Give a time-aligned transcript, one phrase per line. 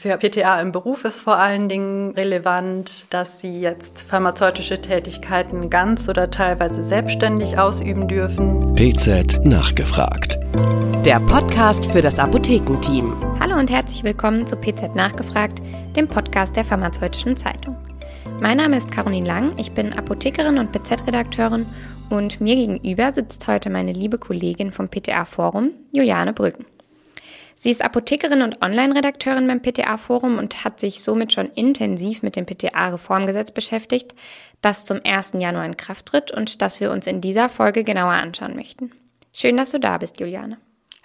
[0.00, 6.08] Für PTA im Beruf ist vor allen Dingen relevant, dass sie jetzt pharmazeutische Tätigkeiten ganz
[6.08, 8.76] oder teilweise selbstständig ausüben dürfen.
[8.76, 10.38] PZ nachgefragt.
[11.04, 13.16] Der Podcast für das Apothekenteam.
[13.40, 15.60] Hallo und herzlich willkommen zu PZ nachgefragt,
[15.96, 17.76] dem Podcast der Pharmazeutischen Zeitung.
[18.40, 21.66] Mein Name ist Caroline Lang, ich bin Apothekerin und PZ-Redakteurin
[22.08, 26.66] und mir gegenüber sitzt heute meine liebe Kollegin vom PTA-Forum, Juliane Brücken.
[27.60, 32.46] Sie ist Apothekerin und Online-Redakteurin beim PTA-Forum und hat sich somit schon intensiv mit dem
[32.46, 34.14] PTA-Reformgesetz beschäftigt,
[34.60, 35.32] das zum 1.
[35.38, 38.92] Januar in Kraft tritt und das wir uns in dieser Folge genauer anschauen möchten.
[39.32, 40.58] Schön, dass du da bist, Juliane.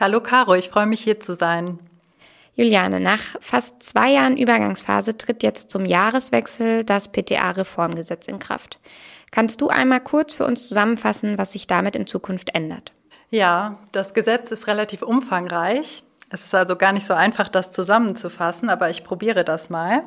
[0.00, 1.78] Hallo Caro, ich freue mich hier zu sein.
[2.56, 8.80] Juliane, nach fast zwei Jahren Übergangsphase tritt jetzt zum Jahreswechsel das PTA-Reformgesetz in Kraft.
[9.30, 12.90] Kannst du einmal kurz für uns zusammenfassen, was sich damit in Zukunft ändert?
[13.30, 16.02] Ja, das Gesetz ist relativ umfangreich.
[16.30, 20.04] Es ist also gar nicht so einfach, das zusammenzufassen, aber ich probiere das mal.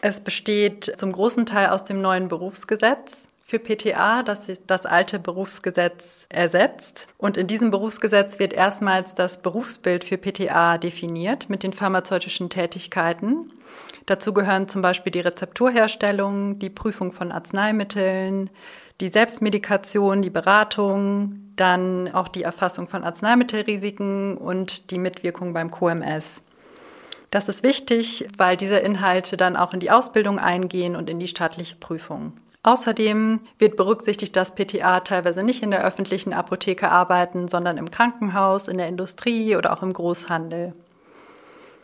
[0.00, 6.24] Es besteht zum großen Teil aus dem neuen Berufsgesetz für PTA, das das alte Berufsgesetz
[6.30, 7.06] ersetzt.
[7.18, 13.52] Und in diesem Berufsgesetz wird erstmals das Berufsbild für PTA definiert mit den pharmazeutischen Tätigkeiten.
[14.06, 18.48] Dazu gehören zum Beispiel die Rezepturherstellung, die Prüfung von Arzneimitteln,
[19.02, 26.40] die Selbstmedikation, die Beratung, dann auch die Erfassung von Arzneimittelrisiken und die Mitwirkung beim QMS.
[27.32, 31.26] Das ist wichtig, weil diese Inhalte dann auch in die Ausbildung eingehen und in die
[31.26, 32.34] staatliche Prüfung.
[32.62, 38.68] Außerdem wird berücksichtigt, dass PTA teilweise nicht in der öffentlichen Apotheke arbeiten, sondern im Krankenhaus,
[38.68, 40.74] in der Industrie oder auch im Großhandel.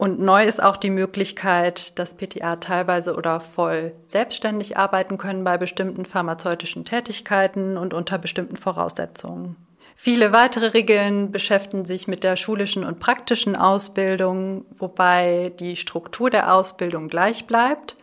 [0.00, 5.58] Und neu ist auch die Möglichkeit, dass PTA teilweise oder voll selbstständig arbeiten können bei
[5.58, 9.56] bestimmten pharmazeutischen Tätigkeiten und unter bestimmten Voraussetzungen.
[9.94, 16.54] Viele weitere Regeln beschäftigen sich mit der schulischen und praktischen Ausbildung, wobei die Struktur der
[16.54, 17.94] Ausbildung gleich bleibt.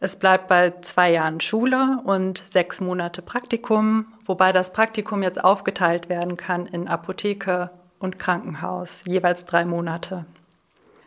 [0.00, 6.08] Es bleibt bei zwei Jahren Schule und sechs Monate Praktikum, wobei das Praktikum jetzt aufgeteilt
[6.08, 7.68] werden kann in Apotheke
[7.98, 10.24] und Krankenhaus, jeweils drei Monate.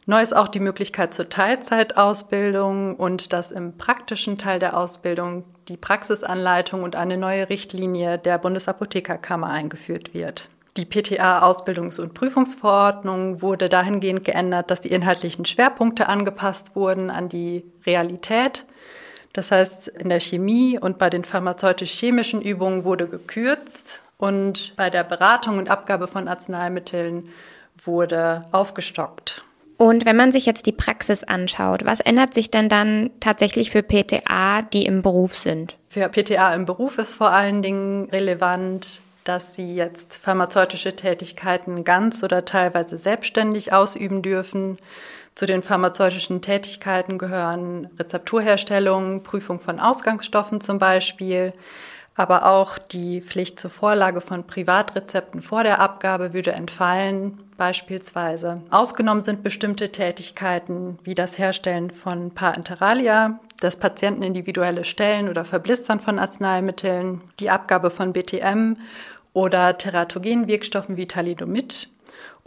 [0.10, 5.76] Neu ist auch die Möglichkeit zur Teilzeitausbildung und dass im praktischen Teil der Ausbildung die
[5.76, 10.48] Praxisanleitung und eine neue Richtlinie der Bundesapothekerkammer eingeführt wird.
[10.78, 17.66] Die PTA-Ausbildungs- und Prüfungsverordnung wurde dahingehend geändert, dass die inhaltlichen Schwerpunkte angepasst wurden an die
[17.86, 18.66] Realität.
[19.34, 25.04] Das heißt, in der Chemie und bei den pharmazeutisch-chemischen Übungen wurde gekürzt und bei der
[25.04, 27.28] Beratung und Abgabe von Arzneimitteln
[27.84, 29.44] wurde aufgestockt.
[29.78, 33.84] Und wenn man sich jetzt die Praxis anschaut, was ändert sich denn dann tatsächlich für
[33.84, 35.78] PTA, die im Beruf sind?
[35.88, 42.24] Für PTA im Beruf ist vor allen Dingen relevant, dass sie jetzt pharmazeutische Tätigkeiten ganz
[42.24, 44.80] oder teilweise selbstständig ausüben dürfen.
[45.36, 51.54] Zu den pharmazeutischen Tätigkeiten gehören Rezepturherstellung, Prüfung von Ausgangsstoffen zum Beispiel,
[52.18, 58.62] aber auch die Pflicht zur Vorlage von Privatrezepten vor der Abgabe würde entfallen, beispielsweise.
[58.72, 65.46] Ausgenommen sind bestimmte Tätigkeiten wie das Herstellen von Par Interalia, das Patienten individuelle Stellen oder
[65.46, 68.78] Verblistern von Arzneimitteln, die Abgabe von BTM
[69.34, 71.90] oder Teratogenwirkstoffen wie Thalidomid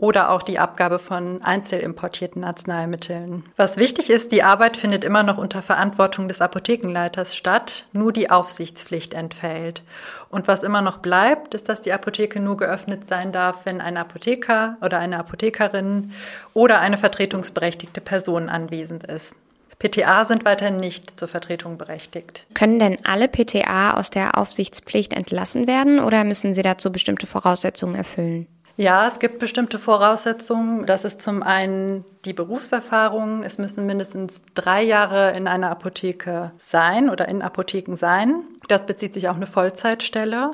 [0.01, 3.45] oder auch die Abgabe von einzelimportierten Arzneimitteln.
[3.57, 8.31] Was wichtig ist, die Arbeit findet immer noch unter Verantwortung des Apothekenleiters statt, nur die
[8.31, 9.83] Aufsichtspflicht entfällt.
[10.31, 13.99] Und was immer noch bleibt, ist, dass die Apotheke nur geöffnet sein darf, wenn ein
[13.99, 16.13] Apotheker oder eine Apothekerin
[16.55, 19.35] oder eine vertretungsberechtigte Person anwesend ist.
[19.79, 22.47] PTA sind weiter nicht zur Vertretung berechtigt.
[22.53, 27.95] Können denn alle PTA aus der Aufsichtspflicht entlassen werden oder müssen sie dazu bestimmte Voraussetzungen
[27.95, 28.47] erfüllen?
[28.81, 30.87] Ja, es gibt bestimmte Voraussetzungen.
[30.87, 33.43] Das ist zum einen die Berufserfahrung.
[33.43, 38.37] Es müssen mindestens drei Jahre in einer Apotheke sein oder in Apotheken sein.
[38.69, 40.53] Das bezieht sich auf eine Vollzeitstelle.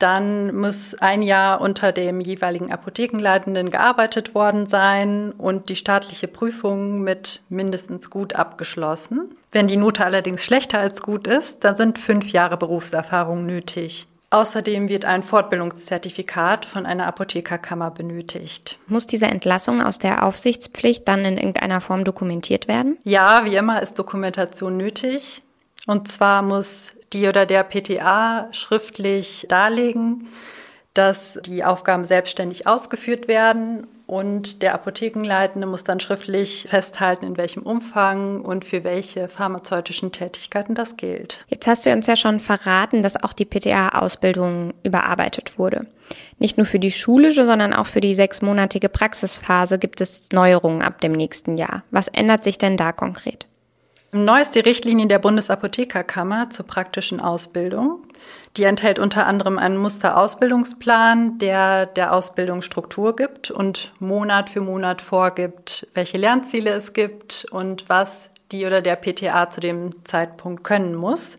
[0.00, 7.02] Dann muss ein Jahr unter dem jeweiligen Apothekenleitenden gearbeitet worden sein und die staatliche Prüfung
[7.02, 9.30] mit mindestens gut abgeschlossen.
[9.52, 14.08] Wenn die Note allerdings schlechter als gut ist, dann sind fünf Jahre Berufserfahrung nötig.
[14.32, 18.78] Außerdem wird ein Fortbildungszertifikat von einer Apothekerkammer benötigt.
[18.86, 22.96] Muss diese Entlassung aus der Aufsichtspflicht dann in irgendeiner Form dokumentiert werden?
[23.02, 25.42] Ja, wie immer ist Dokumentation nötig.
[25.88, 30.28] Und zwar muss die oder der PTA schriftlich darlegen,
[30.94, 37.62] dass die Aufgaben selbstständig ausgeführt werden und der Apothekenleitende muss dann schriftlich festhalten, in welchem
[37.62, 41.44] Umfang und für welche pharmazeutischen Tätigkeiten das gilt.
[41.46, 45.86] Jetzt hast du uns ja schon verraten, dass auch die PTA-Ausbildung überarbeitet wurde.
[46.40, 51.00] Nicht nur für die schulische, sondern auch für die sechsmonatige Praxisphase gibt es Neuerungen ab
[51.00, 51.84] dem nächsten Jahr.
[51.92, 53.46] Was ändert sich denn da konkret?
[54.12, 58.02] Neu ist die Richtlinie der Bundesapothekerkammer zur praktischen Ausbildung.
[58.56, 65.00] Die enthält unter anderem einen Musterausbildungsplan, der der Ausbildung Struktur gibt und Monat für Monat
[65.00, 70.96] vorgibt, welche Lernziele es gibt und was die oder der PTA zu dem Zeitpunkt können
[70.96, 71.38] muss.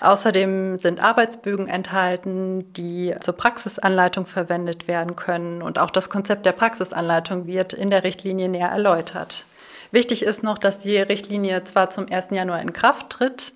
[0.00, 6.52] Außerdem sind Arbeitsbögen enthalten, die zur Praxisanleitung verwendet werden können und auch das Konzept der
[6.52, 9.44] Praxisanleitung wird in der Richtlinie näher erläutert.
[9.92, 12.28] Wichtig ist noch, dass die Richtlinie zwar zum 1.
[12.30, 13.52] Januar in Kraft tritt,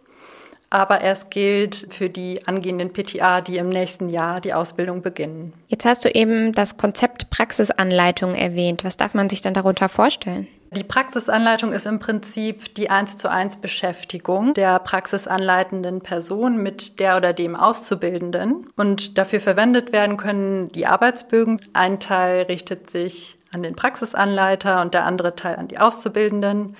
[0.70, 5.52] aber es gilt für die angehenden PTA, die im nächsten Jahr die Ausbildung beginnen.
[5.68, 8.84] Jetzt hast du eben das Konzept Praxisanleitung erwähnt.
[8.84, 10.48] Was darf man sich dann darunter vorstellen?
[10.74, 17.16] Die Praxisanleitung ist im Prinzip die eins zu eins Beschäftigung der praxisanleitenden Person mit der
[17.16, 18.68] oder dem Auszubildenden.
[18.76, 21.60] Und dafür verwendet werden können die Arbeitsbögen.
[21.74, 26.76] Ein Teil richtet sich an den Praxisanleiter und der andere Teil an die Auszubildenden.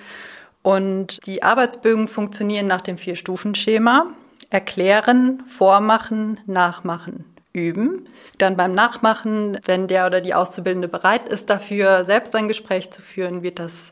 [0.61, 4.07] Und die Arbeitsbögen funktionieren nach dem Vier-Stufen-Schema.
[4.49, 7.25] Erklären, vormachen, nachmachen,
[7.55, 8.07] üben.
[8.37, 13.01] Dann beim Nachmachen, wenn der oder die Auszubildende bereit ist dafür, selbst ein Gespräch zu
[13.01, 13.91] führen, wird das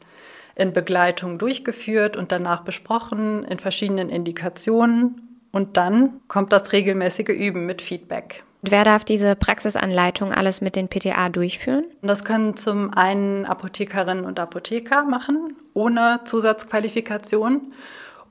[0.55, 5.39] in Begleitung durchgeführt und danach besprochen in verschiedenen Indikationen.
[5.51, 8.43] Und dann kommt das regelmäßige Üben mit Feedback.
[8.65, 11.85] Wer darf diese Praxisanleitung alles mit den PTA durchführen?
[12.01, 17.73] Das können zum einen Apothekerinnen und Apotheker machen, ohne Zusatzqualifikation.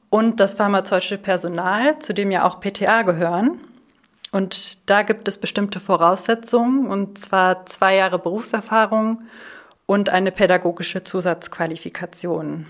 [0.08, 3.60] Und das pharmazeutische Personal, zu dem ja auch PTA gehören.
[4.32, 9.24] Und da gibt es bestimmte Voraussetzungen, und zwar zwei Jahre Berufserfahrung
[9.86, 12.66] und eine pädagogische Zusatzqualifikation.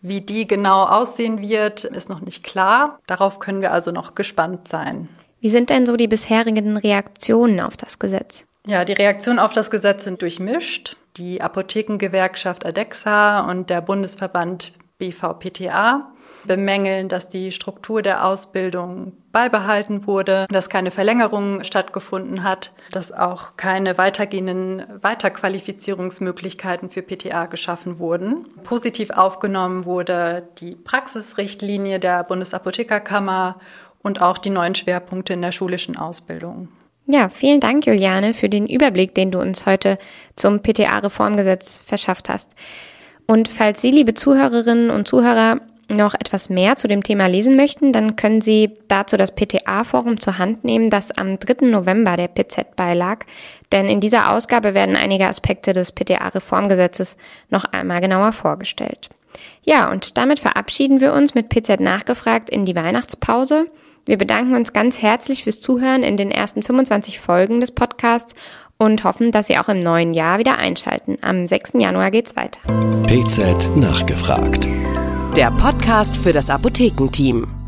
[0.00, 3.00] Wie die genau aussehen wird, ist noch nicht klar.
[3.06, 5.08] Darauf können wir also noch gespannt sein.
[5.40, 8.44] Wie sind denn so die bisherigen Reaktionen auf das Gesetz?
[8.66, 10.96] Ja, die Reaktionen auf das Gesetz sind durchmischt.
[11.16, 16.13] Die Apothekengewerkschaft ADEXA und der Bundesverband BVPTA
[16.46, 23.56] bemängeln, dass die Struktur der Ausbildung beibehalten wurde, dass keine Verlängerung stattgefunden hat, dass auch
[23.56, 28.46] keine weitergehenden Weiterqualifizierungsmöglichkeiten für PTA geschaffen wurden.
[28.62, 33.58] Positiv aufgenommen wurde die Praxisrichtlinie der Bundesapothekerkammer
[34.02, 36.68] und auch die neuen Schwerpunkte in der schulischen Ausbildung.
[37.06, 39.98] Ja, vielen Dank, Juliane, für den Überblick, den du uns heute
[40.36, 42.54] zum PTA-Reformgesetz verschafft hast.
[43.26, 45.58] Und falls Sie, liebe Zuhörerinnen und Zuhörer,
[45.88, 50.38] noch etwas mehr zu dem Thema lesen möchten, dann können Sie dazu das PTA-Forum zur
[50.38, 51.66] Hand nehmen, das am 3.
[51.66, 53.24] November der PZ beilag.
[53.72, 57.16] Denn in dieser Ausgabe werden einige Aspekte des PTA-Reformgesetzes
[57.50, 59.08] noch einmal genauer vorgestellt.
[59.62, 63.66] Ja, und damit verabschieden wir uns mit PZ nachgefragt in die Weihnachtspause.
[64.06, 68.34] Wir bedanken uns ganz herzlich fürs Zuhören in den ersten 25 Folgen des Podcasts
[68.76, 71.16] und hoffen, dass Sie auch im neuen Jahr wieder einschalten.
[71.22, 71.74] Am 6.
[71.74, 72.60] Januar geht's weiter.
[73.06, 74.68] PZ nachgefragt.
[75.36, 75.50] Der
[75.84, 77.63] Podcast für das Apothekenteam.